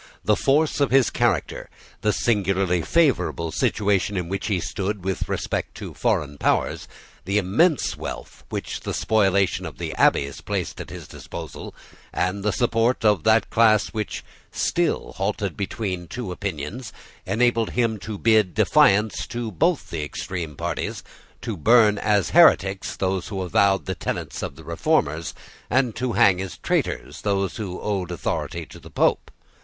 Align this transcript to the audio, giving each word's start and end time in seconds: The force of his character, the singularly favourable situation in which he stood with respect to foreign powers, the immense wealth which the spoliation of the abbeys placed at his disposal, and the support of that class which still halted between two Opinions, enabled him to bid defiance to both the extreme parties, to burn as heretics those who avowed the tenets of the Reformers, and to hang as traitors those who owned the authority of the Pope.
The 0.25 0.35
force 0.35 0.79
of 0.79 0.89
his 0.89 1.11
character, 1.11 1.69
the 2.01 2.11
singularly 2.11 2.81
favourable 2.81 3.51
situation 3.51 4.17
in 4.17 4.29
which 4.29 4.47
he 4.47 4.59
stood 4.59 5.05
with 5.05 5.29
respect 5.29 5.75
to 5.75 5.93
foreign 5.93 6.39
powers, 6.39 6.87
the 7.25 7.37
immense 7.37 7.95
wealth 7.95 8.43
which 8.49 8.79
the 8.79 8.95
spoliation 8.95 9.63
of 9.63 9.77
the 9.77 9.93
abbeys 9.93 10.41
placed 10.41 10.81
at 10.81 10.89
his 10.89 11.07
disposal, 11.07 11.75
and 12.11 12.41
the 12.41 12.51
support 12.51 13.05
of 13.05 13.23
that 13.25 13.51
class 13.51 13.89
which 13.89 14.23
still 14.51 15.13
halted 15.17 15.55
between 15.55 16.07
two 16.07 16.31
Opinions, 16.31 16.91
enabled 17.27 17.69
him 17.69 17.99
to 17.99 18.17
bid 18.17 18.55
defiance 18.55 19.27
to 19.27 19.51
both 19.51 19.91
the 19.91 20.01
extreme 20.03 20.55
parties, 20.55 21.03
to 21.43 21.55
burn 21.55 21.99
as 21.99 22.31
heretics 22.31 22.95
those 22.95 23.27
who 23.27 23.41
avowed 23.43 23.85
the 23.85 23.93
tenets 23.93 24.41
of 24.41 24.55
the 24.55 24.63
Reformers, 24.63 25.35
and 25.69 25.95
to 25.97 26.13
hang 26.13 26.41
as 26.41 26.57
traitors 26.57 27.21
those 27.21 27.57
who 27.57 27.79
owned 27.81 28.07
the 28.07 28.15
authority 28.15 28.67
of 28.73 28.81
the 28.81 28.89
Pope. 28.89 29.29